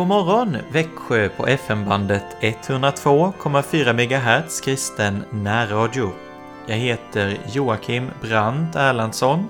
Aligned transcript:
God 0.00 0.08
morgon 0.08 0.56
Växjö 0.72 1.28
på 1.28 1.46
FM-bandet 1.46 2.24
102,4 2.40 3.92
MHz 3.92 4.60
kristen 4.60 5.24
närradio. 5.30 6.12
Jag 6.66 6.76
heter 6.76 7.38
Joakim 7.52 8.10
Brandt 8.22 8.76
Erlandsson 8.76 9.48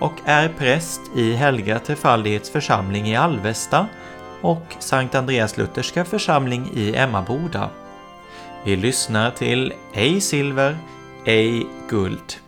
och 0.00 0.12
är 0.24 0.48
präst 0.48 1.00
i 1.16 1.32
Helga 1.32 1.78
Trefaldighets 1.78 2.50
församling 2.50 3.08
i 3.08 3.16
Alvesta 3.16 3.86
och 4.40 4.76
Sankt 4.78 5.14
Andreas 5.14 5.56
Lutherska 5.56 6.04
församling 6.04 6.70
i 6.74 6.96
Emmaboda. 6.96 7.70
Vi 8.64 8.76
lyssnar 8.76 9.30
till 9.30 9.72
Ej 9.94 10.20
silver, 10.20 10.78
ej 11.24 11.66
guld. 11.90 12.47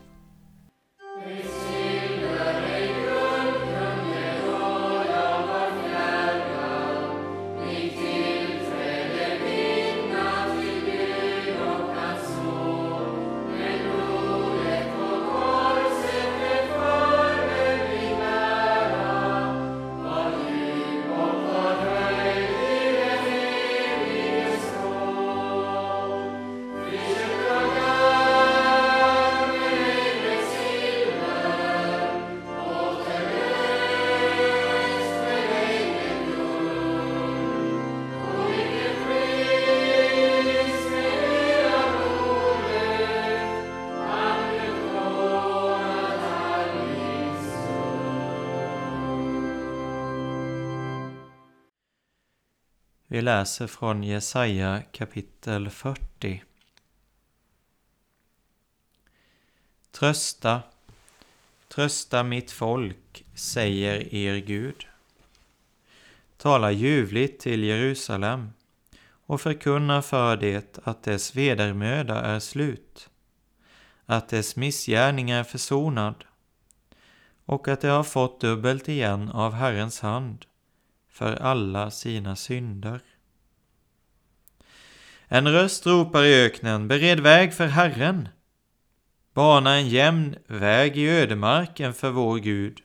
Vi 53.13 53.23
läser 53.23 53.67
från 53.67 54.03
Jesaja 54.03 54.83
kapitel 54.93 55.71
40. 55.71 56.45
Trösta, 59.91 60.63
trösta 61.69 62.23
mitt 62.23 62.51
folk, 62.51 63.25
säger 63.35 64.15
er 64.15 64.37
Gud. 64.37 64.87
Tala 66.37 66.71
ljuvligt 66.71 67.41
till 67.41 67.65
Jerusalem 67.65 68.51
och 69.27 69.41
förkunna 69.41 70.03
för 70.03 70.37
det 70.37 70.79
att 70.85 71.03
dess 71.03 71.37
vedermöda 71.37 72.21
är 72.21 72.41
slut, 72.41 73.11
att 74.07 74.29
dess 74.29 74.57
missgärning 74.57 75.31
är 75.31 75.45
försonad 75.45 76.25
och 77.45 77.69
att 77.69 77.81
det 77.81 77.89
har 77.89 78.05
fått 78.05 78.41
dubbelt 78.41 78.89
igen 78.89 79.31
av 79.31 79.53
Herrens 79.53 80.01
hand 80.01 80.47
för 81.21 81.37
alla 81.37 81.91
sina 81.91 82.37
synder. 82.37 83.01
En 85.29 85.49
röst 85.53 85.87
ropar 85.87 86.25
i 86.25 86.45
öknen, 86.45 86.89
bered 86.89 87.21
väg 87.21 87.55
för 87.55 87.67
Herren. 87.67 88.29
Bana 89.35 89.75
en 89.75 89.89
jämn 89.89 90.37
väg 90.47 90.99
i 90.99 91.09
ödemarken 91.09 91.95
för 91.95 92.11
vår 92.11 92.39
Gud. 92.39 92.81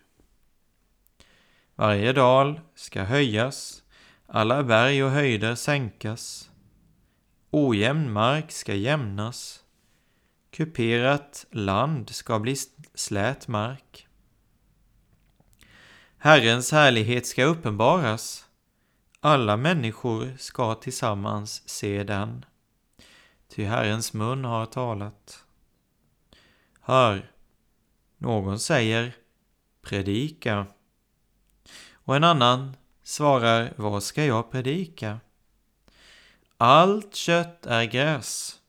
Varje 1.75 2.13
dal 2.13 2.59
ska 2.75 3.03
höjas, 3.03 3.83
alla 4.27 4.63
berg 4.63 5.03
och 5.03 5.11
höjder 5.11 5.55
sänkas. 5.55 6.49
Ojämn 7.51 8.11
mark 8.11 8.51
ska 8.51 8.73
jämnas, 8.73 9.63
kuperat 10.51 11.45
land 11.51 12.09
ska 12.09 12.39
bli 12.39 12.55
slät 12.93 13.47
mark. 13.47 14.04
Herrens 16.25 16.71
härlighet 16.71 17.27
ska 17.27 17.43
uppenbaras. 17.43 18.45
Alla 19.19 19.57
människor 19.57 20.35
ska 20.37 20.75
tillsammans 20.75 21.69
se 21.69 22.03
den. 22.03 22.45
Ty 23.47 23.63
Herrens 23.63 24.13
mun 24.13 24.45
har 24.45 24.65
talat. 24.65 25.45
Hör, 26.79 27.31
någon 28.17 28.59
säger 28.59 29.15
predika. 29.81 30.65
Och 31.93 32.15
en 32.15 32.23
annan 32.23 32.77
svarar, 33.03 33.73
vad 33.75 34.03
ska 34.03 34.25
jag 34.25 34.51
predika? 34.51 35.19
Allt 36.57 37.15
kött 37.15 37.65
är 37.65 37.83
gräs 37.83 38.59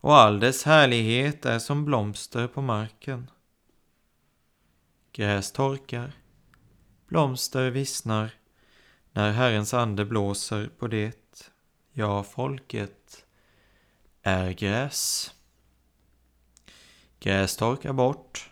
och 0.00 0.16
all 0.16 0.40
dess 0.40 0.62
härlighet 0.62 1.46
är 1.46 1.58
som 1.58 1.84
blomster 1.84 2.46
på 2.48 2.62
marken. 2.62 3.30
Gräs 5.12 5.52
torkar 5.52 6.12
blomster 7.08 7.70
vissnar 7.70 8.30
när 9.12 9.32
Herrens 9.32 9.74
ande 9.74 10.04
blåser 10.04 10.70
på 10.78 10.86
det. 10.86 11.50
Ja, 11.92 12.22
folket 12.22 13.24
är 14.22 14.52
gräs. 14.52 15.32
Gräs 17.20 17.56
torkar 17.56 17.92
bort, 17.92 18.50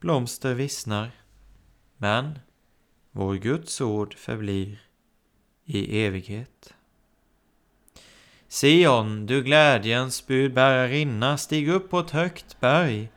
blomster 0.00 0.54
vissnar, 0.54 1.10
men 1.96 2.38
vår 3.10 3.34
Guds 3.34 3.80
ord 3.80 4.14
förblir 4.14 4.82
i 5.64 6.04
evighet. 6.04 6.74
Sion, 8.48 9.26
du 9.26 9.42
glädjens 9.42 10.26
budbärarinna, 10.26 11.38
stig 11.38 11.68
upp 11.68 11.90
på 11.90 11.98
ett 11.98 12.10
högt 12.10 12.60
berg. 12.60 13.10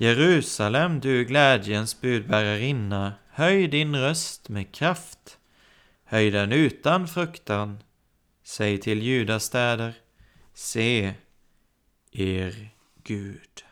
Jerusalem, 0.00 1.00
du 1.00 1.24
glädjens 1.24 2.00
budbärarinna, 2.00 3.14
Höj 3.30 3.68
din 3.68 3.96
röst 3.96 4.48
med 4.48 4.74
kraft. 4.74 5.38
Höj 6.04 6.30
den 6.30 6.52
utan 6.52 7.08
fruktan. 7.08 7.82
Säg 8.42 8.78
till 8.78 9.02
judastäder, 9.02 9.94
se 10.54 11.14
er 12.12 12.68
Gud. 13.04 13.67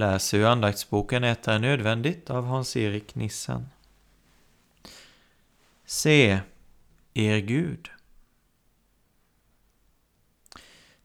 Läser 0.00 0.38
ur 0.38 0.46
andaktsboken 0.46 1.24
Ett 1.24 1.48
är 1.48 1.58
nödvändigt 1.58 2.30
av 2.30 2.44
Hans-Erik 2.44 3.14
Nissen. 3.14 3.66
Se, 5.84 6.40
er 7.14 7.38
Gud. 7.38 7.90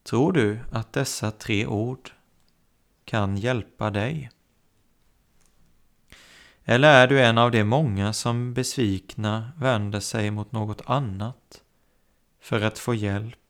Tror 0.04 0.32
du 0.32 0.60
att 0.72 0.94
dessa 0.94 1.32
tre 1.32 1.66
ord 1.66 2.12
kan 3.06 3.38
hjälpa 3.38 3.90
dig? 3.90 4.30
Eller 6.64 7.04
är 7.04 7.08
du 7.08 7.22
en 7.22 7.38
av 7.38 7.52
de 7.52 7.64
många 7.64 8.14
som 8.14 8.54
besvikna 8.54 9.52
vänder 9.58 10.00
sig 10.00 10.32
mot 10.32 10.52
något 10.52 10.82
annat 10.86 11.64
för 12.40 12.62
att 12.62 12.80
få 12.80 12.94
hjälp? 12.94 13.45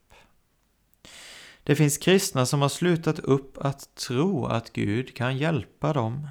Det 1.66 1.76
finns 1.76 1.98
kristna 1.98 2.46
som 2.46 2.62
har 2.62 2.70
slutat 2.70 3.20
upp 3.20 3.58
att 3.58 3.96
tro 3.96 4.46
att 4.46 4.74
Gud 4.74 5.16
kan 5.16 5.38
hjälpa 5.38 5.94
dem. 5.94 6.28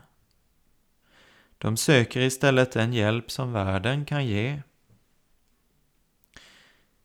De 1.58 1.76
söker 1.76 2.20
istället 2.20 2.72
den 2.72 2.92
hjälp 2.92 3.30
som 3.30 3.52
världen 3.52 4.04
kan 4.04 4.26
ge. 4.26 4.62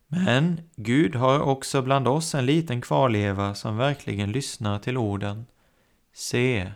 Men 0.08 0.62
Gud 0.76 1.16
har 1.16 1.40
också 1.40 1.82
bland 1.82 2.08
oss 2.08 2.36
en 2.36 2.46
liten 2.46 2.82
kvarleva 2.82 3.56
som 3.56 3.78
verkligen 3.78 4.32
lyssnar 4.32 4.80
till 4.80 4.98
orden 4.98 5.46
Se, 6.14 6.72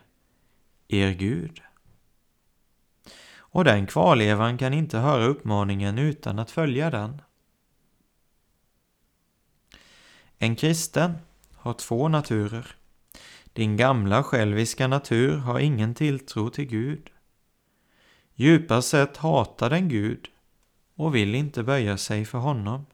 er 0.87 1.11
Gud. 1.11 1.61
Och 3.35 3.63
den 3.63 3.87
kvarlevan 3.87 4.57
kan 4.57 4.73
inte 4.73 4.97
höra 4.97 5.25
uppmaningen 5.25 5.97
utan 5.97 6.39
att 6.39 6.51
följa 6.51 6.89
den. 6.89 7.21
En 10.37 10.55
kristen 10.55 11.13
har 11.63 11.73
två 11.73 12.07
naturer. 12.07 12.75
Din 13.53 13.77
gamla 13.77 14.23
själviska 14.23 14.87
natur 14.87 15.37
har 15.37 15.59
ingen 15.59 15.95
tilltro 15.95 16.49
till 16.49 16.65
Gud. 16.65 17.09
Djupast 18.35 18.89
sett 18.89 19.17
hatar 19.17 19.69
den 19.69 19.89
Gud 19.89 20.27
och 20.95 21.15
vill 21.15 21.35
inte 21.35 21.63
böja 21.63 21.97
sig 21.97 22.25
för 22.25 22.37
honom. 22.37 22.85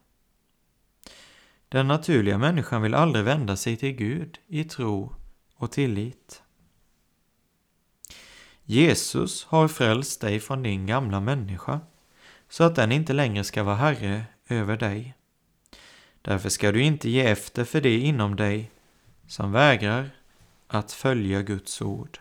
Den 1.68 1.88
naturliga 1.88 2.38
människan 2.38 2.82
vill 2.82 2.94
aldrig 2.94 3.24
vända 3.24 3.56
sig 3.56 3.76
till 3.76 3.92
Gud 3.92 4.38
i 4.46 4.64
tro 4.64 5.14
och 5.56 5.72
tillit. 5.72 6.42
Jesus 8.64 9.44
har 9.44 9.68
frälst 9.68 10.20
dig 10.20 10.40
från 10.40 10.62
din 10.62 10.86
gamla 10.86 11.20
människa 11.20 11.80
så 12.48 12.64
att 12.64 12.76
den 12.76 12.92
inte 12.92 13.12
längre 13.12 13.44
ska 13.44 13.62
vara 13.62 13.76
herre 13.76 14.24
över 14.48 14.76
dig. 14.76 15.14
Därför 16.22 16.48
ska 16.48 16.72
du 16.72 16.82
inte 16.82 17.10
ge 17.10 17.26
efter 17.26 17.64
för 17.64 17.80
det 17.80 17.98
inom 17.98 18.36
dig 18.36 18.70
som 19.26 19.52
vägrar 19.52 20.10
att 20.66 20.92
följa 20.92 21.42
Guds 21.42 21.82
ord. 21.82 22.18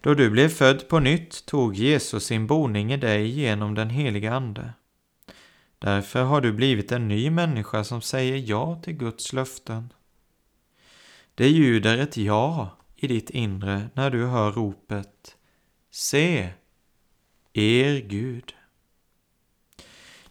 Då 0.00 0.14
du 0.14 0.30
blev 0.30 0.48
född 0.48 0.88
på 0.88 1.00
nytt 1.00 1.46
tog 1.46 1.74
Jesus 1.74 2.24
sin 2.24 2.46
boning 2.46 2.92
i 2.92 2.96
dig 2.96 3.26
genom 3.26 3.74
den 3.74 3.90
heliga 3.90 4.34
Ande. 4.34 4.72
Därför 5.78 6.22
har 6.22 6.40
du 6.40 6.52
blivit 6.52 6.92
en 6.92 7.08
ny 7.08 7.30
människa 7.30 7.84
som 7.84 8.02
säger 8.02 8.36
ja 8.36 8.80
till 8.84 8.94
Guds 8.94 9.32
löften. 9.32 9.92
Det 11.34 11.48
ljuder 11.48 11.98
ett 11.98 12.16
ja 12.16 12.76
i 12.96 13.06
ditt 13.06 13.30
inre 13.30 13.88
när 13.94 14.10
du 14.10 14.26
hör 14.26 14.52
ropet 14.52 15.36
Se, 15.90 16.50
er 17.52 18.00
Gud. 18.00 18.54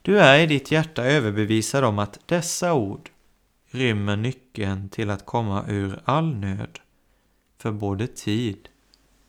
Du 0.01 0.19
är 0.19 0.39
i 0.39 0.45
ditt 0.45 0.71
hjärta 0.71 1.03
överbevisad 1.03 1.83
om 1.83 1.99
att 1.99 2.19
dessa 2.27 2.73
ord 2.73 3.09
rymmer 3.71 4.15
nyckeln 4.15 4.89
till 4.89 5.09
att 5.09 5.25
komma 5.25 5.65
ur 5.67 6.01
all 6.05 6.35
nöd 6.35 6.79
för 7.57 7.71
både 7.71 8.07
tid 8.07 8.69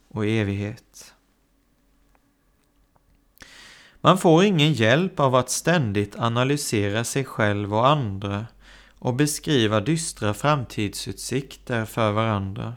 och 0.09 0.27
evighet. 0.27 1.15
Man 4.01 4.19
får 4.19 4.45
ingen 4.45 4.73
hjälp 4.73 5.21
av 5.21 5.35
att 5.35 5.51
ständigt 5.51 6.19
analysera 6.19 7.05
sig 7.05 7.25
själv 7.25 7.75
och 7.75 7.89
andra 7.89 8.47
och 8.99 9.15
beskriva 9.15 9.81
dystra 9.81 10.35
framtidsutsikter 10.35 11.85
för 11.85 12.13
varandra. 12.13 12.77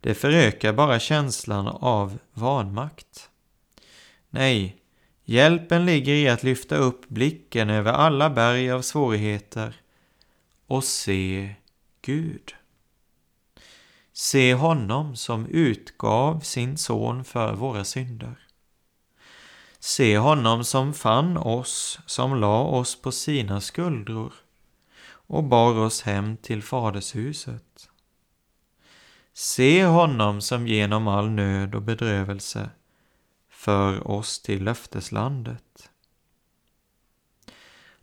Det 0.00 0.14
förökar 0.14 0.72
bara 0.72 1.00
känslan 1.00 1.66
av 1.66 2.18
vanmakt. 2.32 3.30
Nej, 4.30 4.83
hjälpen 5.24 5.86
ligger 5.86 6.14
i 6.14 6.28
att 6.28 6.42
lyfta 6.42 6.76
upp 6.76 7.08
blicken 7.08 7.70
över 7.70 7.92
alla 7.92 8.30
berg 8.30 8.70
av 8.70 8.82
svårigheter 8.82 9.76
och 10.66 10.84
se 10.84 11.54
Gud. 12.02 12.54
Se 14.12 14.54
honom 14.54 15.16
som 15.16 15.46
utgav 15.46 16.40
sin 16.40 16.76
son 16.76 17.24
för 17.24 17.54
våra 17.54 17.84
synder. 17.84 18.38
Se 19.78 20.18
honom 20.18 20.64
som 20.64 20.94
fann 20.94 21.36
oss, 21.36 21.98
som 22.06 22.40
la 22.40 22.62
oss 22.62 23.02
på 23.02 23.12
sina 23.12 23.60
skuldror 23.60 24.32
och 25.06 25.44
bar 25.44 25.74
oss 25.74 26.02
hem 26.02 26.36
till 26.36 26.62
fadershuset. 26.62 27.88
Se 29.32 29.84
honom 29.84 30.40
som 30.40 30.68
genom 30.68 31.08
all 31.08 31.30
nöd 31.30 31.74
och 31.74 31.82
bedrövelse 31.82 32.70
för 33.64 34.08
oss 34.10 34.42
till 34.42 34.64
löfteslandet. 34.64 35.90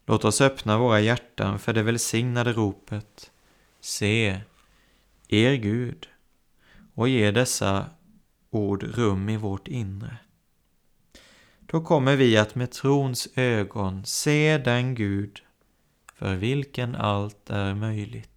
Låt 0.05 0.25
oss 0.25 0.41
öppna 0.41 0.77
våra 0.77 0.99
hjärtan 0.99 1.59
för 1.59 1.73
det 1.73 1.83
välsignade 1.83 2.53
ropet 2.53 3.31
Se, 3.79 4.41
er 5.27 5.53
Gud, 5.53 6.07
och 6.95 7.09
ge 7.09 7.31
dessa 7.31 7.89
ord 8.49 8.83
rum 8.83 9.29
i 9.29 9.37
vårt 9.37 9.67
inre. 9.67 10.17
Då 11.59 11.81
kommer 11.81 12.15
vi 12.15 12.37
att 12.37 12.55
med 12.55 12.71
trons 12.71 13.29
ögon 13.35 14.05
se 14.05 14.57
den 14.57 14.95
Gud 14.95 15.41
för 16.15 16.35
vilken 16.35 16.95
allt 16.95 17.49
är 17.49 17.75
möjligt. 17.75 18.30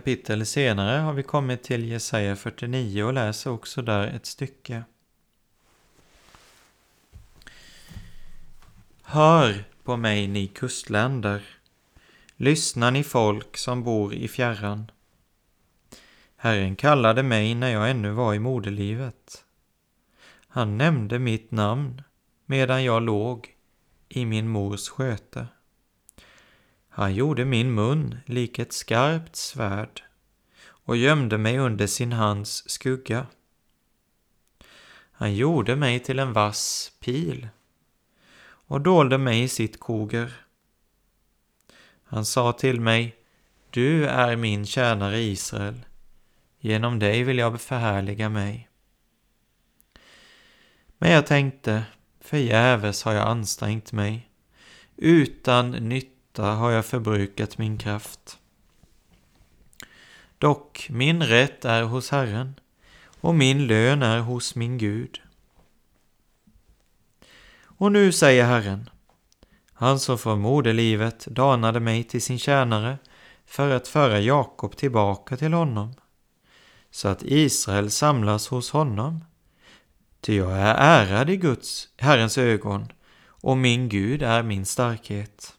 Kapitel 0.00 0.46
senare 0.46 0.98
har 0.98 1.12
vi 1.12 1.22
kommit 1.22 1.62
till 1.62 1.84
Jesaja 1.84 2.36
49 2.36 3.04
och 3.04 3.12
läser 3.12 3.50
också 3.50 3.82
där 3.82 4.06
ett 4.06 4.26
stycke. 4.26 4.84
Hör 9.02 9.64
på 9.84 9.96
mig, 9.96 10.28
ni 10.28 10.46
kustländer. 10.46 11.42
Lyssna, 12.36 12.90
ni 12.90 13.04
folk 13.04 13.56
som 13.56 13.82
bor 13.84 14.14
i 14.14 14.28
fjärran. 14.28 14.90
Herren 16.36 16.76
kallade 16.76 17.22
mig 17.22 17.54
när 17.54 17.70
jag 17.70 17.90
ännu 17.90 18.10
var 18.10 18.34
i 18.34 18.38
moderlivet. 18.38 19.44
Han 20.48 20.78
nämnde 20.78 21.18
mitt 21.18 21.50
namn 21.50 22.02
medan 22.46 22.84
jag 22.84 23.02
låg 23.02 23.54
i 24.08 24.26
min 24.26 24.48
mors 24.48 24.88
sköte. 24.88 25.46
Han 27.00 27.14
gjorde 27.14 27.44
min 27.44 27.74
mun 27.74 28.18
lik 28.26 28.58
ett 28.58 28.72
skarpt 28.72 29.36
svärd 29.36 30.02
och 30.62 30.96
gömde 30.96 31.38
mig 31.38 31.58
under 31.58 31.86
sin 31.86 32.12
hands 32.12 32.70
skugga. 32.70 33.26
Han 35.12 35.34
gjorde 35.34 35.76
mig 35.76 36.00
till 36.00 36.18
en 36.18 36.32
vass 36.32 36.92
pil 37.00 37.48
och 38.42 38.80
dolde 38.80 39.18
mig 39.18 39.42
i 39.42 39.48
sitt 39.48 39.80
koger. 39.80 40.32
Han 42.04 42.24
sa 42.24 42.52
till 42.52 42.80
mig, 42.80 43.16
du 43.70 44.06
är 44.06 44.36
min 44.36 44.66
tjänare 44.66 45.20
Israel, 45.20 45.84
genom 46.58 46.98
dig 46.98 47.22
vill 47.22 47.38
jag 47.38 47.60
förhärliga 47.60 48.28
mig. 48.28 48.68
Men 50.98 51.10
jag 51.10 51.26
tänkte, 51.26 51.84
förgäves 52.20 53.02
har 53.02 53.12
jag 53.12 53.28
ansträngt 53.28 53.92
mig, 53.92 54.30
utan 54.96 55.70
nytta 55.70 56.19
där 56.32 56.54
har 56.54 56.70
jag 56.70 56.86
förbrukat 56.86 57.58
min 57.58 57.78
kraft. 57.78 58.38
Dock, 60.38 60.86
min 60.90 61.22
rätt 61.22 61.64
är 61.64 61.82
hos 61.82 62.10
Herren, 62.10 62.54
och 63.20 63.34
min 63.34 63.66
lön 63.66 64.02
är 64.02 64.20
hos 64.20 64.54
min 64.54 64.78
Gud. 64.78 65.20
Och 67.62 67.92
nu 67.92 68.12
säger 68.12 68.44
Herren, 68.44 68.90
han 69.72 70.00
som 70.00 70.18
från 70.18 70.40
moderlivet 70.40 71.26
danade 71.26 71.80
mig 71.80 72.04
till 72.04 72.22
sin 72.22 72.38
tjänare 72.38 72.98
för 73.44 73.70
att 73.70 73.88
föra 73.88 74.20
Jakob 74.20 74.76
tillbaka 74.76 75.36
till 75.36 75.52
honom, 75.52 75.94
så 76.90 77.08
att 77.08 77.22
Israel 77.22 77.90
samlas 77.90 78.48
hos 78.48 78.70
honom. 78.70 79.24
Ty 80.20 80.36
jag 80.36 80.52
är 80.52 80.74
ärad 80.74 81.30
i 81.30 81.36
Guds, 81.36 81.88
Herrens 81.96 82.38
ögon, 82.38 82.92
och 83.26 83.56
min 83.56 83.88
Gud 83.88 84.22
är 84.22 84.42
min 84.42 84.66
starkhet. 84.66 85.54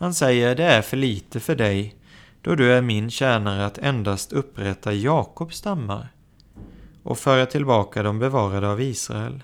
Han 0.00 0.14
säger 0.14 0.54
det 0.54 0.64
är 0.64 0.82
för 0.82 0.96
lite 0.96 1.40
för 1.40 1.54
dig, 1.54 1.96
då 2.42 2.54
du 2.54 2.72
är 2.72 2.82
min 2.82 3.10
tjänare 3.10 3.66
att 3.66 3.78
endast 3.78 4.32
upprätta 4.32 4.92
Jakobs 4.92 5.56
stammar, 5.56 6.08
och 7.02 7.18
föra 7.18 7.46
tillbaka 7.46 8.02
de 8.02 8.18
bevarade 8.18 8.68
av 8.68 8.80
Israel. 8.80 9.42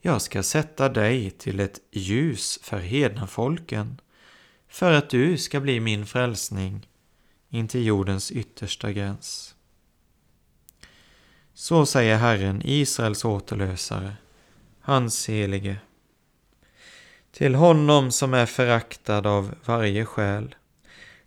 Jag 0.00 0.22
ska 0.22 0.42
sätta 0.42 0.88
dig 0.88 1.30
till 1.30 1.60
ett 1.60 1.80
ljus 1.92 2.58
för 2.62 2.78
hedna 2.78 3.26
folken, 3.26 4.00
för 4.68 4.92
att 4.92 5.10
du 5.10 5.38
ska 5.38 5.60
bli 5.60 5.80
min 5.80 6.06
frälsning 6.06 6.88
intill 7.48 7.86
jordens 7.86 8.30
yttersta 8.30 8.92
gräns. 8.92 9.54
Så 11.54 11.86
säger 11.86 12.16
Herren, 12.16 12.62
Israels 12.64 13.24
återlösare, 13.24 14.16
hans 14.80 15.28
helige. 15.28 15.76
Till 17.32 17.54
honom 17.54 18.12
som 18.12 18.34
är 18.34 18.46
föraktad 18.46 19.26
av 19.26 19.54
varje 19.64 20.04
själ, 20.04 20.54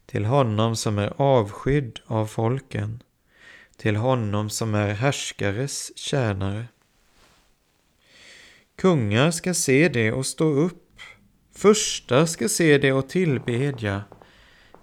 till 0.05 0.25
honom 0.25 0.75
som 0.75 0.97
är 0.97 1.21
avskydd 1.21 1.99
av 2.05 2.27
folken, 2.27 3.03
till 3.77 3.95
honom 3.95 4.49
som 4.49 4.75
är 4.75 4.93
härskares 4.93 5.97
tjänare. 5.97 6.65
Kungar 8.75 9.31
ska 9.31 9.53
se 9.53 9.89
det 9.89 10.11
och 10.11 10.25
stå 10.25 10.45
upp, 10.45 10.99
furstar 11.55 12.25
ska 12.25 12.49
se 12.49 12.77
det 12.77 12.93
och 12.93 13.09
tillbedja, 13.09 14.03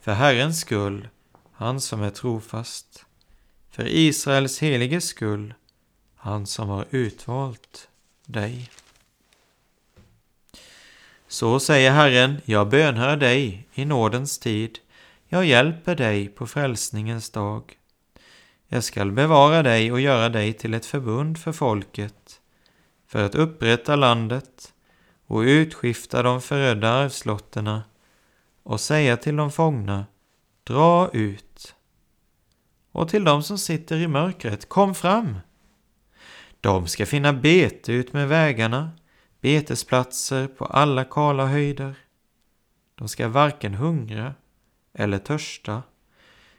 för 0.00 0.12
Herrens 0.12 0.60
skull, 0.60 1.08
han 1.52 1.80
som 1.80 2.02
är 2.02 2.10
trofast, 2.10 3.04
för 3.70 3.86
Israels 3.88 4.58
heliges 4.58 5.04
skull, 5.04 5.54
han 6.16 6.46
som 6.46 6.68
har 6.68 6.86
utvalt 6.90 7.88
dig. 8.26 8.70
Så 11.32 11.60
säger 11.60 11.90
Herren, 11.90 12.40
jag 12.44 12.68
bönhör 12.68 13.16
dig 13.16 13.68
i 13.74 13.84
nådens 13.84 14.38
tid, 14.38 14.78
jag 15.28 15.44
hjälper 15.44 15.96
dig 15.96 16.28
på 16.28 16.46
frälsningens 16.46 17.30
dag. 17.30 17.78
Jag 18.68 18.84
skall 18.84 19.12
bevara 19.12 19.62
dig 19.62 19.92
och 19.92 20.00
göra 20.00 20.28
dig 20.28 20.52
till 20.52 20.74
ett 20.74 20.86
förbund 20.86 21.38
för 21.38 21.52
folket, 21.52 22.40
för 23.06 23.24
att 23.24 23.34
upprätta 23.34 23.96
landet 23.96 24.72
och 25.26 25.40
utskifta 25.40 26.22
de 26.22 26.40
förödda 26.40 26.88
arvslotterna 26.90 27.82
och 28.62 28.80
säga 28.80 29.16
till 29.16 29.36
de 29.36 29.50
fångna, 29.50 30.06
dra 30.64 31.10
ut. 31.12 31.74
Och 32.92 33.08
till 33.08 33.24
de 33.24 33.42
som 33.42 33.58
sitter 33.58 33.96
i 33.96 34.08
mörkret, 34.08 34.68
kom 34.68 34.94
fram. 34.94 35.38
De 36.60 36.86
ska 36.86 37.06
finna 37.06 37.32
bete 37.32 37.92
ut 37.92 38.12
med 38.12 38.28
vägarna, 38.28 38.90
betesplatser 39.42 40.46
på 40.46 40.64
alla 40.64 41.04
kala 41.04 41.46
höjder. 41.46 41.94
De 42.94 43.08
ska 43.08 43.28
varken 43.28 43.74
hungra 43.74 44.34
eller 44.94 45.18
törsta. 45.18 45.82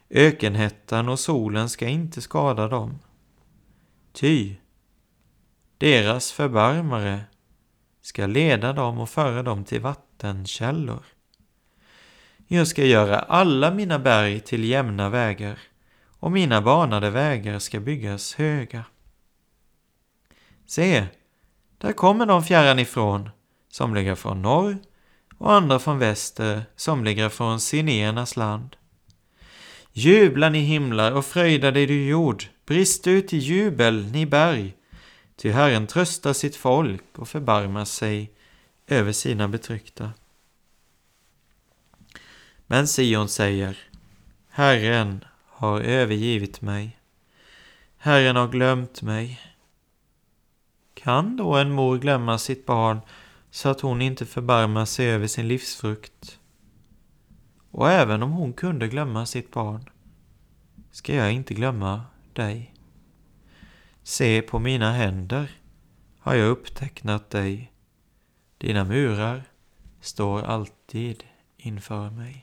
Ökenhettan 0.10 1.10
och 1.10 1.20
solen 1.20 1.70
ska 1.70 1.88
inte 1.88 2.22
skada 2.22 2.68
dem. 2.68 3.00
Ty 4.12 4.56
deras 5.78 6.32
förbarmare 6.32 7.22
ska 8.02 8.26
leda 8.26 8.74
dem 8.74 9.00
och 9.00 9.10
föra 9.10 9.44
dem 9.44 9.64
till 9.64 9.82
vattenkällor. 9.82 11.06
Jag 12.48 12.68
ska 12.68 12.86
göra 12.86 13.20
alla 13.20 13.72
mina 13.72 14.00
berg 14.00 14.40
till 14.40 14.64
jämna 14.64 15.10
vägar 15.10 15.60
och 16.20 16.32
mina 16.32 16.62
banade 16.62 17.10
vägar 17.10 17.60
ska 17.60 17.80
byggas 17.80 18.36
höga. 18.36 18.86
Se, 20.66 21.08
där 21.84 21.94
kommer 21.94 22.26
de 22.26 22.44
fjärran 22.44 22.80
ifrån, 22.80 23.30
somliga 23.70 24.16
från 24.16 24.42
norr 24.42 24.78
och 25.38 25.54
andra 25.54 25.80
från 25.80 26.00
väster, 26.00 26.64
somliga 26.76 27.30
från 27.30 27.60
sinéernas 27.60 28.38
land. 28.38 28.76
Jubla 29.92 30.50
ni 30.50 30.60
himlar 30.60 31.12
och 31.12 31.26
fröjda 31.26 31.72
dig 31.72 31.86
du 31.86 32.06
jord, 32.06 32.44
brist 32.66 33.08
ut 33.08 33.34
i 33.34 33.38
jubel 33.38 34.06
ni 34.12 34.26
berg, 34.26 34.76
ty 35.36 35.50
Herren 35.52 35.88
tröstar 35.88 36.34
sitt 36.34 36.56
folk 36.56 37.04
och 37.16 37.28
förbarmar 37.28 37.86
sig 37.86 38.32
över 38.88 39.12
sina 39.12 39.48
betryckta. 39.48 40.12
Men 42.68 42.88
Sion 42.88 43.30
säger, 43.30 43.78
Herren 44.50 45.26
har 45.46 45.82
övergivit 45.82 46.62
mig. 46.62 47.00
Herren 47.98 48.36
har 48.36 48.48
glömt 48.48 49.02
mig. 49.02 49.53
Kan 51.04 51.38
då 51.38 51.56
en 51.56 51.72
mor 51.72 51.98
glömma 51.98 52.38
sitt 52.38 52.66
barn 52.66 53.00
så 53.52 53.70
att 53.70 53.82
hon 53.82 54.02
inte 54.02 54.26
förbarmar 54.26 54.86
sig 54.86 55.10
över 55.10 55.28
sin 55.28 55.48
livsfrukt? 55.48 56.40
Och 57.72 57.92
även 57.92 58.24
om 58.24 58.32
hon 58.32 58.54
kunde 58.54 58.88
glömma 58.88 59.26
sitt 59.26 59.52
barn, 59.52 59.90
ska 60.92 61.16
jag 61.16 61.34
inte 61.34 61.54
glömma 61.54 62.06
dig. 62.34 62.74
Se 64.04 64.42
på 64.42 64.60
mina 64.60 64.92
händer 64.92 65.52
har 66.20 66.36
jag 66.36 66.50
upptecknat 66.50 67.30
dig. 67.30 67.72
Dina 68.58 68.84
murar 68.84 69.44
står 70.02 70.42
alltid 70.42 71.24
inför 71.58 72.10
mig. 72.10 72.43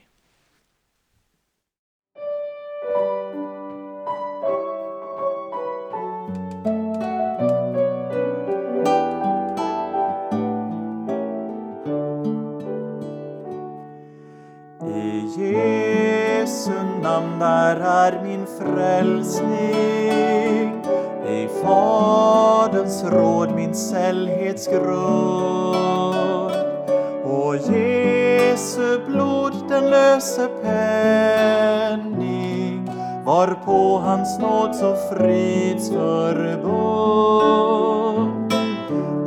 Och 34.83 34.97
frids 35.09 35.89
förbund 35.89 37.41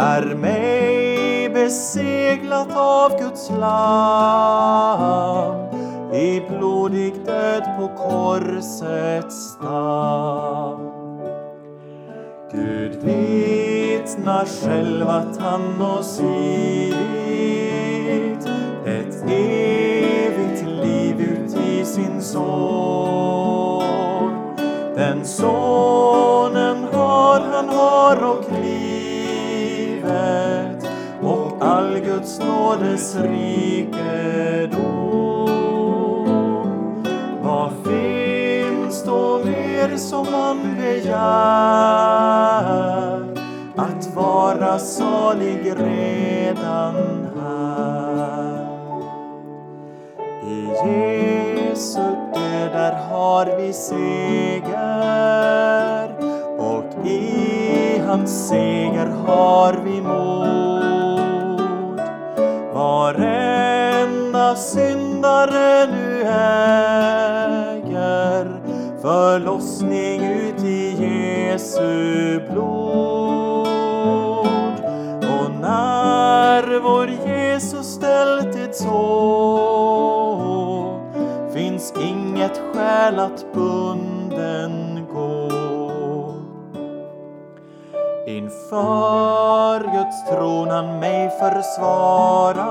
är 0.01 0.35
mig 0.35 1.49
beseglat 1.49 2.77
av 2.77 3.19
Guds 3.19 3.51
land 3.51 3.94
sorry 33.05 33.44
vår 76.79 77.09
Jesus 77.27 77.87
ställt 77.87 78.57
ett 78.57 78.77
så 78.77 79.95
finns 81.55 81.93
inget 82.01 82.61
skäl 82.73 83.19
att 83.19 83.47
bunden 83.55 85.07
gå. 85.15 85.51
Inför 88.27 89.81
Guds 89.81 90.29
tron 90.31 90.69
han 90.71 90.99
mig 90.99 91.31
försvarar. 91.31 92.65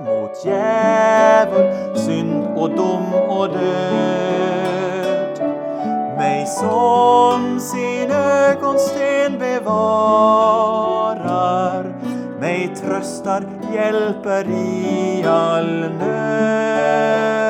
Mot 0.00 0.44
djävul, 0.44 1.96
synd 1.96 2.44
och 2.56 2.70
dom 2.70 3.14
och 3.28 3.48
död. 3.48 5.38
Mig 6.18 6.46
som 6.46 7.60
sin 7.60 8.10
ögonsten 8.10 9.07
tröstar, 12.98 13.44
hjälper 13.74 14.48
i 14.50 15.24
all 15.26 15.90
nöd. 15.98 17.40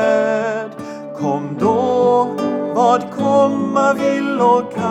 Kom 1.20 1.56
då 1.60 2.28
vad 2.74 3.10
komma 3.10 3.94
vill 3.94 4.40
och 4.40 4.72
kan. 4.74 4.84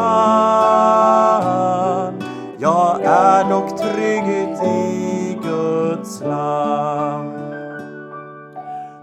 Jag 2.57 3.01
är 3.03 3.49
dock 3.49 3.77
trygg 3.77 4.27
i 4.63 5.37
Guds 5.43 6.21
land. 6.21 7.33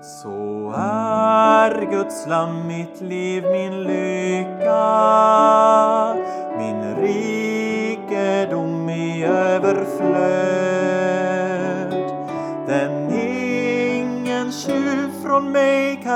Så 0.02 0.72
är 0.76 1.90
Guds 1.90 2.26
lamm, 2.26 2.66
mitt 2.66 3.00
liv, 3.00 3.44
min 3.52 3.82
lycka, 3.82 5.23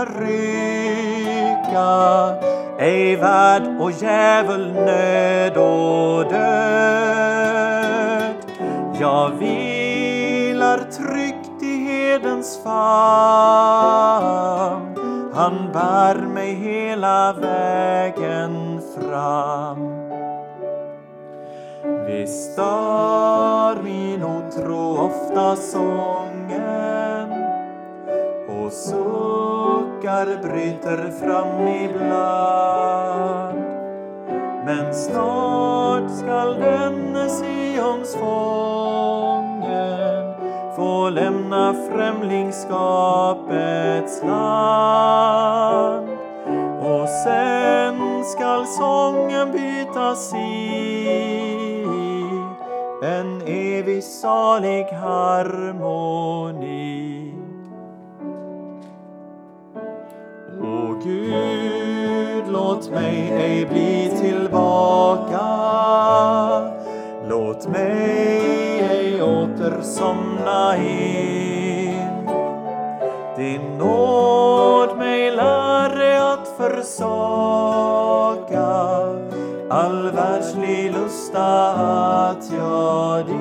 rycka, 0.05 1.89
ej 2.79 3.17
värd 3.17 3.63
och 3.81 3.91
djävul 3.91 4.73
nöd 4.73 5.57
och 5.57 6.25
död. 6.33 7.19
Jag 9.01 9.31
vilar 9.31 10.79
tryggt 10.79 11.63
i 11.63 11.77
hedens 11.85 12.61
famn. 12.65 13.79
Han 15.35 15.73
bär 15.73 16.15
mig 16.15 16.55
hela 16.55 17.33
vägen 17.33 18.81
fram. 18.97 19.99
Visst 22.07 22.53
stör 22.53 23.83
min 23.83 24.23
otro 24.23 24.99
ofta 24.99 25.57
sången 25.57 27.33
och 28.49 28.73
tankar 30.03 30.43
bryter 30.43 31.11
fram 31.21 31.69
ibland. 31.69 33.59
Men 34.65 34.95
snart 34.95 36.11
skall 36.11 36.61
denne 36.61 37.29
Sions 37.29 38.15
fången 38.15 40.35
få 40.77 41.11
lämna 41.11 41.75
främlingskapets 41.75 44.23
land. 44.23 46.09
Och 46.81 47.09
sen 47.25 48.25
skall 48.25 48.67
sången 48.67 49.53
bytas 49.53 50.35
i 50.35 51.09
en 53.03 53.43
evig 53.47 54.05
salig 54.05 54.85
harmoni. 54.85 56.78
Låt 62.79 62.91
mig 62.91 63.31
ej 63.31 63.67
bli 63.67 64.11
tillbaka. 64.21 65.49
Låt 67.29 67.69
mig 67.69 68.81
ej 68.81 69.23
åter 69.23 69.83
somna 69.83 70.77
in. 70.77 72.27
Din 73.37 73.79
nåd 73.79 74.97
mig 74.97 75.31
läre 75.31 76.33
att 76.33 76.49
försaka 76.57 77.89
all 79.71 80.11
världslig 80.11 80.93
lusta 80.93 81.75
att 82.29 82.53
jag 82.59 83.38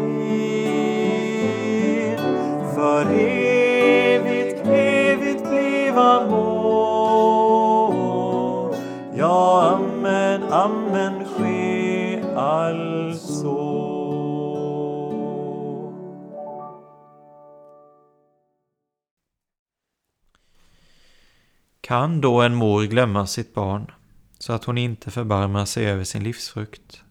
Kan 21.88 22.22
då 22.22 22.42
en 22.42 22.56
mor 22.56 22.84
glömma 22.84 23.28
sitt 23.28 23.54
barn 23.54 23.92
så 24.38 24.54
att 24.54 24.64
hon 24.64 24.78
inte 24.78 25.12
förbarmar 25.12 25.66
sig 25.66 25.86
över 25.86 26.04
sin 26.04 26.24
livsfrukt? 26.24 27.04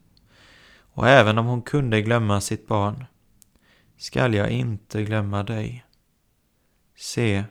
Och 0.78 1.08
även 1.08 1.38
om 1.38 1.46
hon 1.46 1.62
kunde 1.62 2.02
glömma 2.02 2.40
sitt 2.40 2.66
barn 2.66 3.04
skall 3.96 4.34
jag 4.34 4.50
inte 4.50 5.02
glömma 5.02 5.42
dig. 5.42 5.84
Se, 6.96 7.44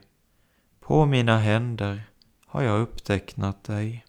på 0.79 1.05
mina 1.05 1.37
händer 1.37 2.03
har 2.45 2.61
jag 2.61 2.81
upptecknat 2.81 3.63
dig. 3.63 4.05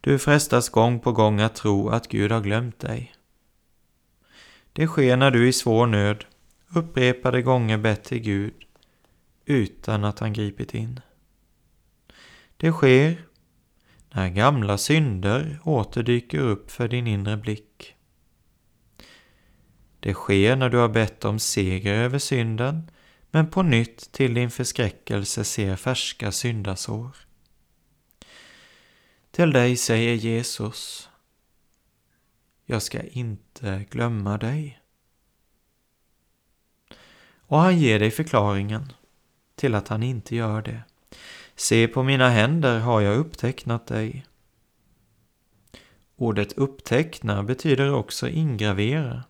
Du 0.00 0.18
frestas 0.18 0.68
gång 0.68 1.00
på 1.00 1.12
gång 1.12 1.40
att 1.40 1.54
tro 1.54 1.88
att 1.88 2.08
Gud 2.08 2.32
har 2.32 2.40
glömt 2.40 2.78
dig. 2.78 3.14
Det 4.72 4.86
sker 4.86 5.16
när 5.16 5.30
du 5.30 5.48
i 5.48 5.52
svår 5.52 5.86
nöd 5.86 6.24
upprepade 6.68 7.42
gånger 7.42 7.78
bett 7.78 8.04
till 8.04 8.20
Gud 8.20 8.54
utan 9.50 10.04
att 10.04 10.18
han 10.18 10.32
gripit 10.32 10.74
in. 10.74 11.00
Det 12.56 12.72
sker 12.72 13.24
när 14.10 14.28
gamla 14.28 14.78
synder 14.78 15.60
åter 15.64 16.02
dyker 16.02 16.38
upp 16.38 16.70
för 16.70 16.88
din 16.88 17.06
inre 17.06 17.36
blick. 17.36 17.94
Det 20.00 20.14
sker 20.14 20.56
när 20.56 20.68
du 20.68 20.76
har 20.76 20.88
bett 20.88 21.24
om 21.24 21.38
seger 21.38 21.94
över 21.94 22.18
synden 22.18 22.90
men 23.30 23.50
på 23.50 23.62
nytt 23.62 24.12
till 24.12 24.34
din 24.34 24.50
förskräckelse 24.50 25.44
ser 25.44 25.76
färska 25.76 26.32
syndasår. 26.32 27.16
Till 29.30 29.52
dig 29.52 29.76
säger 29.76 30.14
Jesus, 30.14 31.08
jag 32.64 32.82
ska 32.82 33.02
inte 33.02 33.86
glömma 33.90 34.38
dig. 34.38 34.80
Och 37.50 37.58
han 37.58 37.78
ger 37.78 37.98
dig 37.98 38.10
förklaringen 38.10 38.92
till 39.60 39.74
att 39.74 39.88
han 39.88 40.02
inte 40.02 40.36
gör 40.36 40.62
det. 40.62 40.82
Se 41.56 41.88
på 41.88 42.02
mina 42.02 42.28
händer 42.28 42.78
har 42.78 43.00
jag 43.00 43.16
upptecknat 43.16 43.86
dig. 43.86 44.26
Ordet 46.16 46.52
uppteckna 46.52 47.42
betyder 47.42 47.92
också 47.92 48.28
ingravera. 48.28 49.24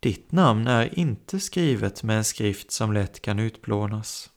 Ditt 0.00 0.32
namn 0.32 0.66
är 0.66 0.98
inte 0.98 1.40
skrivet 1.40 2.02
med 2.02 2.16
en 2.16 2.24
skrift 2.24 2.70
som 2.70 2.92
lätt 2.92 3.22
kan 3.22 3.38
utplånas. 3.38 4.30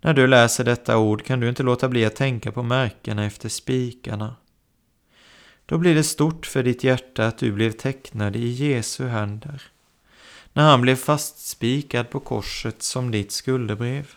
När 0.00 0.14
du 0.14 0.26
läser 0.26 0.64
detta 0.64 0.98
ord 0.98 1.24
kan 1.24 1.40
du 1.40 1.48
inte 1.48 1.62
låta 1.62 1.88
bli 1.88 2.04
att 2.04 2.16
tänka 2.16 2.52
på 2.52 2.62
märkena 2.62 3.24
efter 3.24 3.48
spikarna. 3.48 4.36
Då 5.66 5.78
blir 5.78 5.94
det 5.94 6.04
stort 6.04 6.46
för 6.46 6.62
ditt 6.62 6.84
hjärta 6.84 7.26
att 7.26 7.38
du 7.38 7.52
blev 7.52 7.72
tecknad 7.72 8.36
i 8.36 8.48
Jesu 8.48 9.06
händer, 9.06 9.62
när 10.52 10.70
han 10.70 10.80
blev 10.80 10.96
fastspikad 10.96 12.10
på 12.10 12.20
korset 12.20 12.82
som 12.82 13.10
ditt 13.10 13.32
skuldebrev. 13.32 14.14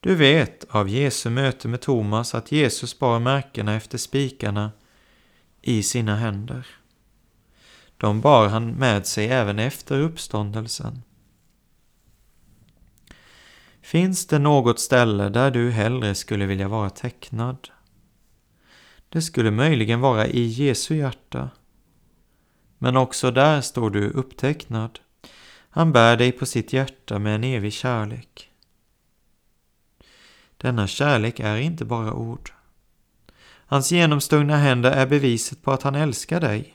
Du 0.00 0.14
vet 0.14 0.64
av 0.70 0.88
Jesu 0.88 1.30
möte 1.30 1.68
med 1.68 1.80
Thomas 1.80 2.34
att 2.34 2.52
Jesus 2.52 2.98
bar 2.98 3.18
märkena 3.18 3.74
efter 3.74 3.98
spikarna 3.98 4.70
i 5.62 5.82
sina 5.82 6.16
händer. 6.16 6.66
De 7.96 8.20
bar 8.20 8.48
han 8.48 8.72
med 8.72 9.06
sig 9.06 9.28
även 9.28 9.58
efter 9.58 10.00
uppståndelsen. 10.00 11.02
Finns 13.82 14.26
det 14.26 14.38
något 14.38 14.80
ställe 14.80 15.28
där 15.28 15.50
du 15.50 15.70
hellre 15.70 16.14
skulle 16.14 16.46
vilja 16.46 16.68
vara 16.68 16.90
tecknad? 16.90 17.68
Det 19.08 19.22
skulle 19.22 19.50
möjligen 19.50 20.00
vara 20.00 20.26
i 20.26 20.42
Jesu 20.42 20.96
hjärta. 20.96 21.50
Men 22.82 22.96
också 22.96 23.30
där 23.30 23.60
står 23.60 23.90
du 23.90 24.10
upptecknad. 24.10 24.98
Han 25.70 25.92
bär 25.92 26.16
dig 26.16 26.32
på 26.32 26.46
sitt 26.46 26.72
hjärta 26.72 27.18
med 27.18 27.34
en 27.34 27.44
evig 27.44 27.72
kärlek. 27.72 28.50
Denna 30.56 30.86
kärlek 30.86 31.40
är 31.40 31.56
inte 31.56 31.84
bara 31.84 32.12
ord. 32.12 32.50
Hans 33.44 33.92
genomstungna 33.92 34.56
händer 34.56 34.90
är 34.90 35.06
beviset 35.06 35.62
på 35.62 35.72
att 35.72 35.82
han 35.82 35.94
älskar 35.94 36.40
dig. 36.40 36.74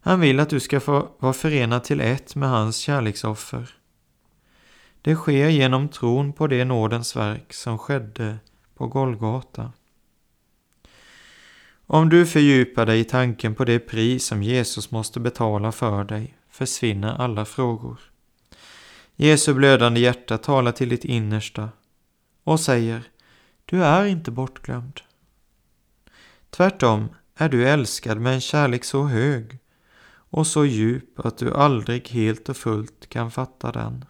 Han 0.00 0.20
vill 0.20 0.40
att 0.40 0.50
du 0.50 0.60
ska 0.60 0.80
få 0.80 1.08
vara 1.18 1.32
förenad 1.32 1.84
till 1.84 2.00
ett 2.00 2.34
med 2.34 2.48
hans 2.48 2.76
kärleksoffer. 2.76 3.70
Det 5.02 5.14
sker 5.14 5.48
genom 5.48 5.88
tron 5.88 6.32
på 6.32 6.46
det 6.46 6.64
nådens 6.64 7.16
verk 7.16 7.52
som 7.52 7.78
skedde 7.78 8.36
på 8.74 8.86
Golgata. 8.86 9.72
Om 11.86 12.08
du 12.08 12.26
fördjupar 12.26 12.86
dig 12.86 13.00
i 13.00 13.04
tanken 13.04 13.54
på 13.54 13.64
det 13.64 13.78
pris 13.78 14.26
som 14.26 14.42
Jesus 14.42 14.90
måste 14.90 15.20
betala 15.20 15.72
för 15.72 16.04
dig 16.04 16.36
försvinner 16.48 17.14
alla 17.14 17.44
frågor. 17.44 18.00
Jesu 19.16 19.54
blödande 19.54 20.00
hjärta 20.00 20.38
talar 20.38 20.72
till 20.72 20.88
ditt 20.88 21.04
innersta 21.04 21.68
och 22.44 22.60
säger 22.60 23.02
Du 23.64 23.84
är 23.84 24.04
inte 24.04 24.30
bortglömd. 24.30 25.00
Tvärtom 26.50 27.08
är 27.34 27.48
du 27.48 27.68
älskad 27.68 28.20
med 28.20 28.34
en 28.34 28.40
kärlek 28.40 28.84
så 28.84 29.04
hög 29.04 29.58
och 30.06 30.46
så 30.46 30.64
djup 30.64 31.20
att 31.26 31.38
du 31.38 31.54
aldrig 31.54 32.08
helt 32.08 32.48
och 32.48 32.56
fullt 32.56 33.08
kan 33.08 33.30
fatta 33.30 33.72
den. 33.72 34.04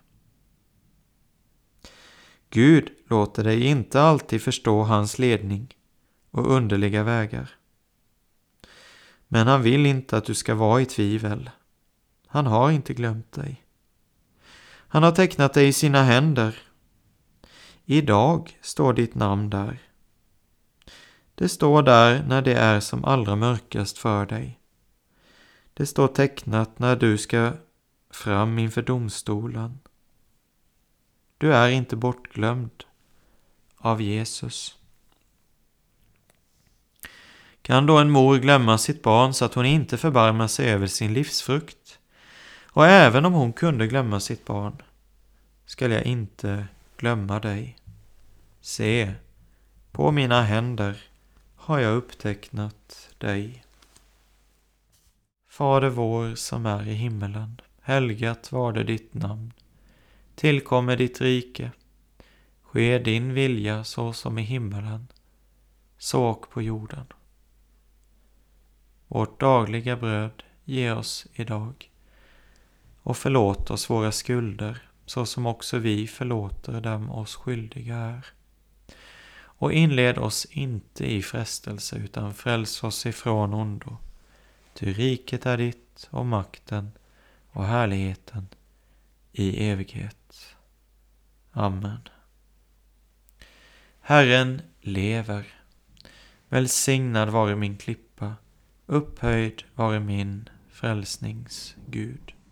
Gud 2.50 2.88
låter 3.08 3.44
dig 3.44 3.66
inte 3.66 4.02
alltid 4.02 4.42
förstå 4.42 4.82
hans 4.82 5.18
ledning 5.18 5.74
och 6.30 6.50
underliga 6.50 7.02
vägar. 7.02 7.50
Men 9.35 9.47
han 9.47 9.62
vill 9.62 9.87
inte 9.87 10.16
att 10.16 10.25
du 10.25 10.35
ska 10.35 10.55
vara 10.55 10.81
i 10.81 10.87
tvivel. 10.87 11.51
Han 12.27 12.47
har 12.47 12.70
inte 12.70 12.94
glömt 12.94 13.33
dig. 13.33 13.64
Han 14.66 15.03
har 15.03 15.12
tecknat 15.12 15.55
dig 15.55 15.68
i 15.68 15.73
sina 15.73 16.03
händer. 16.03 16.59
Idag 17.85 18.59
står 18.62 18.92
ditt 18.92 19.14
namn 19.14 19.51
där. 19.51 19.79
Det 21.35 21.49
står 21.49 21.83
där 21.83 22.25
när 22.29 22.42
det 22.42 22.55
är 22.55 22.81
som 22.81 23.05
allra 23.05 23.37
mörkast 23.37 23.99
för 23.99 24.27
dig. 24.27 24.61
Det 25.75 25.87
står 25.87 26.09
tecknat 26.09 26.79
när 26.79 26.97
du 26.97 27.18
ska 27.18 27.53
fram 28.11 28.59
inför 28.59 28.83
domstolen. 28.83 29.79
Du 31.38 31.55
är 31.55 31.68
inte 31.68 31.97
bortglömd 31.97 32.85
av 33.77 34.03
Jesus. 34.03 34.79
Kan 37.66 37.87
då 37.87 37.98
en 37.98 38.11
mor 38.11 38.38
glömma 38.38 38.79
sitt 38.79 39.03
barn 39.03 39.35
så 39.35 39.44
att 39.44 39.55
hon 39.55 39.66
inte 39.66 39.98
förbarmar 39.98 40.48
sig 40.48 40.70
över 40.70 40.87
sin 40.87 41.14
livsfrukt? 41.14 41.98
Och 42.66 42.87
även 42.87 43.24
om 43.24 43.33
hon 43.33 43.53
kunde 43.53 43.87
glömma 43.87 44.20
sitt 44.20 44.44
barn 44.44 44.83
skall 45.66 45.90
jag 45.90 46.05
inte 46.05 46.66
glömma 46.96 47.40
dig. 47.40 47.77
Se, 48.61 49.14
på 49.92 50.11
mina 50.11 50.42
händer 50.42 51.03
har 51.57 51.79
jag 51.79 51.96
upptecknat 51.96 53.11
dig. 53.18 53.64
Fader 55.50 55.88
vår 55.88 56.35
som 56.35 56.66
är 56.66 56.88
i 56.88 56.94
himmelen. 56.94 57.61
Helgat 57.81 58.53
var 58.53 58.72
det 58.72 58.85
ditt 58.85 59.14
namn. 59.14 59.53
Tillkommer 60.35 60.96
ditt 60.96 61.20
rike. 61.20 61.70
Ske 62.62 62.98
din 62.98 63.35
vilja 63.35 63.85
så 63.85 64.12
som 64.12 64.38
i 64.38 64.42
himmelen, 64.42 65.07
så 65.98 66.24
och 66.24 66.50
på 66.50 66.62
jorden. 66.62 67.07
Vårt 69.09 69.40
dagliga 69.40 69.97
bröd 69.97 70.43
ge 70.64 70.93
oss 70.93 71.27
idag 71.33 71.90
och 73.03 73.17
förlåt 73.17 73.71
oss 73.71 73.90
våra 73.90 74.12
skulder 74.12 74.83
så 75.07 75.27
som 75.27 75.47
också 75.47 75.79
vi 75.79 76.07
förlåter 76.07 76.81
dem 76.81 77.11
oss 77.11 77.35
skyldiga 77.37 77.97
är. 77.97 78.27
Och 79.57 79.73
inled 79.73 80.19
oss 80.19 80.45
inte 80.45 81.12
i 81.12 81.23
frestelse 81.23 81.97
utan 81.97 82.35
fräls 82.35 82.85
oss 82.85 83.07
ifrån 83.07 83.55
ondo. 83.55 83.97
Ty 84.75 84.93
riket 84.93 85.47
är 85.47 85.57
ditt 85.57 86.09
och 86.11 86.27
makten 86.27 86.93
och 87.51 87.64
härligheten 87.64 88.49
i 89.33 89.69
evighet. 89.69 90.57
Amen. 91.53 92.09
Herren 94.01 94.62
lever. 94.81 95.47
Välsignad 96.49 97.29
vare 97.29 97.57
min 97.57 97.77
klipp 97.77 98.04
upphöjd 98.87 99.64
vare 99.75 100.01
min 100.01 100.49
frälsningsgud. 100.68 101.85
Gud. 101.87 102.43